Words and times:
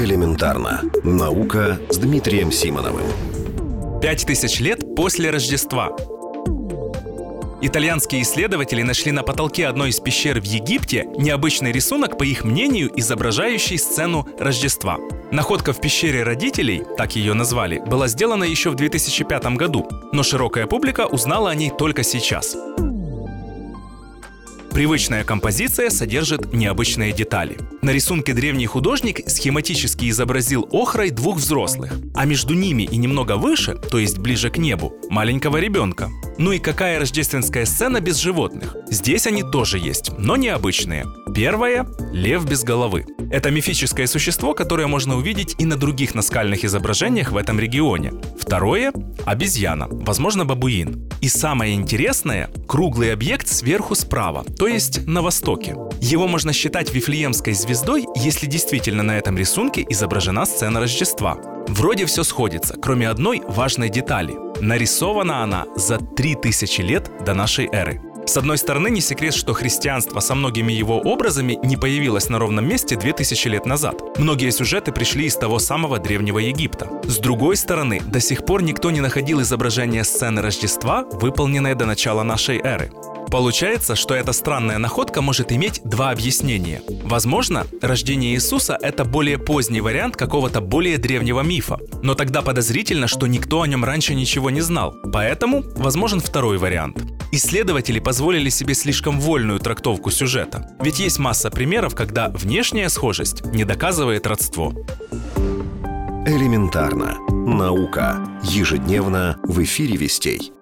Элементарно. 0.00 0.80
Наука 1.04 1.78
с 1.90 1.98
Дмитрием 1.98 2.50
Симоновым. 2.50 3.04
Пять 4.00 4.24
тысяч 4.24 4.58
лет 4.58 4.94
после 4.96 5.28
Рождества. 5.28 5.94
Итальянские 7.60 8.22
исследователи 8.22 8.80
нашли 8.80 9.12
на 9.12 9.22
потолке 9.22 9.66
одной 9.66 9.90
из 9.90 10.00
пещер 10.00 10.40
в 10.40 10.44
Египте 10.44 11.06
необычный 11.18 11.70
рисунок, 11.70 12.16
по 12.16 12.22
их 12.22 12.44
мнению, 12.44 12.90
изображающий 12.98 13.76
сцену 13.76 14.26
Рождества. 14.38 14.96
Находка 15.30 15.74
в 15.74 15.80
пещере 15.82 16.22
родителей, 16.22 16.82
так 16.96 17.14
ее 17.14 17.34
назвали, 17.34 17.80
была 17.80 18.08
сделана 18.08 18.44
еще 18.44 18.70
в 18.70 18.76
2005 18.76 19.44
году, 19.56 19.86
но 20.12 20.22
широкая 20.22 20.66
публика 20.66 21.06
узнала 21.06 21.50
о 21.50 21.54
ней 21.54 21.70
только 21.70 22.04
сейчас. 22.04 22.56
Привычная 24.80 25.24
композиция 25.24 25.90
содержит 25.90 26.54
необычные 26.54 27.12
детали. 27.12 27.58
На 27.82 27.90
рисунке 27.90 28.32
древний 28.32 28.64
художник 28.64 29.28
схематически 29.28 30.08
изобразил 30.08 30.66
охрой 30.72 31.10
двух 31.10 31.36
взрослых, 31.36 31.92
а 32.14 32.24
между 32.24 32.54
ними 32.54 32.84
и 32.84 32.96
немного 32.96 33.36
выше, 33.36 33.74
то 33.74 33.98
есть 33.98 34.16
ближе 34.16 34.48
к 34.48 34.56
небу, 34.56 34.94
маленького 35.10 35.58
ребенка. 35.58 36.08
Ну 36.38 36.52
и 36.52 36.58
какая 36.58 36.98
рождественская 36.98 37.66
сцена 37.66 38.00
без 38.00 38.16
животных? 38.16 38.74
Здесь 38.88 39.26
они 39.26 39.42
тоже 39.42 39.78
есть, 39.78 40.12
но 40.16 40.36
необычные. 40.36 41.04
Первое– 41.34 41.86
лев 42.14 42.46
без 42.46 42.64
головы. 42.64 43.04
Это 43.30 43.50
мифическое 43.52 44.08
существо, 44.08 44.54
которое 44.54 44.88
можно 44.88 45.16
увидеть 45.16 45.54
и 45.58 45.64
на 45.64 45.76
других 45.76 46.14
наскальных 46.16 46.64
изображениях 46.64 47.30
в 47.30 47.36
этом 47.36 47.60
регионе. 47.60 48.12
Второе– 48.38 48.92
обезьяна, 49.24 49.86
возможно, 49.88 50.44
бабуин. 50.44 51.08
И 51.20 51.28
самое 51.28 51.74
интересное– 51.74 52.50
круглый 52.66 53.12
объект 53.12 53.46
сверху 53.46 53.94
справа, 53.94 54.44
то 54.58 54.66
есть 54.66 55.06
на 55.06 55.22
востоке. 55.22 55.76
Его 56.00 56.26
можно 56.26 56.52
считать 56.52 56.92
вифлеемской 56.92 57.52
звездой, 57.52 58.06
если 58.16 58.46
действительно 58.46 59.04
на 59.04 59.16
этом 59.16 59.38
рисунке 59.38 59.86
изображена 59.88 60.44
сцена 60.44 60.80
Рождества. 60.80 61.38
Вроде 61.68 62.06
все 62.06 62.24
сходится, 62.24 62.74
кроме 62.82 63.08
одной 63.08 63.42
важной 63.46 63.90
детали. 63.90 64.34
Нарисована 64.60 65.44
она 65.44 65.66
за 65.76 65.98
3000 65.98 66.80
лет 66.80 67.10
до 67.24 67.34
нашей 67.34 67.68
эры. 67.70 68.00
С 68.30 68.36
одной 68.36 68.58
стороны, 68.58 68.90
не 68.90 69.00
секрет, 69.00 69.34
что 69.34 69.54
христианство 69.54 70.20
со 70.20 70.36
многими 70.36 70.72
его 70.72 71.00
образами 71.00 71.58
не 71.64 71.76
появилось 71.76 72.28
на 72.28 72.38
ровном 72.38 72.64
месте 72.64 72.94
2000 72.94 73.48
лет 73.48 73.66
назад. 73.66 74.00
Многие 74.18 74.52
сюжеты 74.52 74.92
пришли 74.92 75.26
из 75.26 75.34
того 75.34 75.58
самого 75.58 75.98
Древнего 75.98 76.38
Египта. 76.38 76.88
С 77.02 77.18
другой 77.18 77.56
стороны, 77.56 78.00
до 78.00 78.20
сих 78.20 78.44
пор 78.44 78.62
никто 78.62 78.92
не 78.92 79.00
находил 79.00 79.42
изображения 79.42 80.04
сцены 80.04 80.42
Рождества, 80.42 81.06
выполненной 81.10 81.74
до 81.74 81.86
начала 81.86 82.22
нашей 82.22 82.60
эры. 82.60 82.92
Получается, 83.32 83.96
что 83.96 84.14
эта 84.14 84.32
странная 84.32 84.78
находка 84.78 85.22
может 85.22 85.50
иметь 85.50 85.80
два 85.82 86.10
объяснения. 86.10 86.82
Возможно, 87.02 87.66
рождение 87.82 88.34
Иисуса— 88.34 88.78
это 88.80 89.04
более 89.04 89.38
поздний 89.38 89.80
вариант 89.80 90.16
какого-то 90.16 90.60
более 90.60 90.98
древнего 90.98 91.40
мифа. 91.40 91.80
Но 92.00 92.14
тогда 92.14 92.42
подозрительно, 92.42 93.08
что 93.08 93.26
никто 93.26 93.62
о 93.62 93.66
нем 93.66 93.84
раньше 93.84 94.14
ничего 94.14 94.50
не 94.50 94.60
знал. 94.60 94.94
Поэтому 95.12 95.64
возможен 95.74 96.20
второй 96.20 96.58
вариант. 96.58 97.19
Исследователи 97.32 98.00
позволили 98.00 98.48
себе 98.48 98.74
слишком 98.74 99.20
вольную 99.20 99.60
трактовку 99.60 100.10
сюжета. 100.10 100.74
Ведь 100.80 100.98
есть 100.98 101.18
масса 101.18 101.50
примеров, 101.50 101.94
когда 101.94 102.28
внешняя 102.28 102.88
схожесть 102.88 103.44
не 103.46 103.64
доказывает 103.64 104.26
родство. 104.26 104.72
Элементарно. 106.26 107.18
Наука. 107.30 108.18
Ежедневно 108.42 109.38
в 109.44 109.62
эфире 109.62 109.96
вестей. 109.96 110.52